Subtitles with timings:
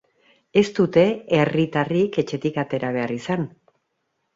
[0.61, 1.03] Ez dute
[1.41, 3.51] herritarrik etxetik atera behar izan.